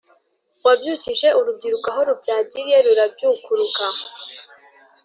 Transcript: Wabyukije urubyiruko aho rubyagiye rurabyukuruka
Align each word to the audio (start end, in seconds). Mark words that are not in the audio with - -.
Wabyukije 0.65 1.27
urubyiruko 1.39 1.87
aho 1.93 2.01
rubyagiye 2.09 2.75
rurabyukuruka 2.85 3.83